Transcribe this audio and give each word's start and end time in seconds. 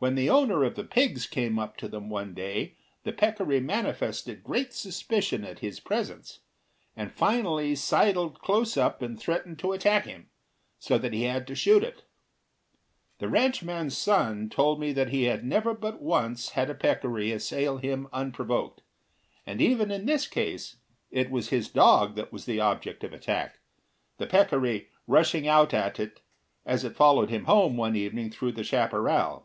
When 0.00 0.14
the 0.14 0.30
owner 0.30 0.62
of 0.62 0.76
the 0.76 0.84
pigs 0.84 1.26
came 1.26 1.58
up 1.58 1.76
to 1.78 1.88
them 1.88 2.08
one 2.08 2.32
day 2.32 2.76
the 3.02 3.12
peccary 3.12 3.58
manifested 3.58 4.44
great 4.44 4.72
suspicion 4.72 5.42
at 5.44 5.58
his 5.58 5.80
presence, 5.80 6.38
and 6.94 7.10
finally 7.10 7.74
sidled 7.74 8.38
close 8.38 8.76
up 8.76 9.02
and 9.02 9.18
threatened 9.18 9.58
to 9.58 9.72
attack 9.72 10.04
him, 10.06 10.30
so 10.78 10.98
that 10.98 11.12
he 11.12 11.24
had 11.24 11.48
to 11.48 11.56
shoot 11.56 11.82
it. 11.82 12.04
The 13.18 13.28
ranchman's 13.28 13.96
son 13.96 14.48
told 14.48 14.78
me 14.78 14.92
that 14.92 15.08
he 15.08 15.24
had 15.24 15.44
never 15.44 15.74
but 15.74 16.00
once 16.00 16.50
had 16.50 16.70
a 16.70 16.76
peccary 16.76 17.32
assail 17.32 17.78
him 17.78 18.06
unprovoked, 18.12 18.82
and 19.44 19.60
even 19.60 19.90
in 19.90 20.06
this 20.06 20.28
case 20.28 20.76
it 21.10 21.28
was 21.28 21.48
his 21.48 21.68
dog 21.68 22.14
that 22.14 22.32
was 22.32 22.44
the 22.44 22.60
object 22.60 23.02
of 23.02 23.12
attack, 23.12 23.58
the 24.18 24.28
peccary 24.28 24.90
rushing 25.08 25.48
out 25.48 25.74
at 25.74 25.98
it 25.98 26.20
as 26.64 26.84
it 26.84 26.94
followed 26.94 27.30
him 27.30 27.46
home 27.46 27.76
one 27.76 27.96
evening 27.96 28.30
through 28.30 28.52
the 28.52 28.62
chaparral. 28.62 29.44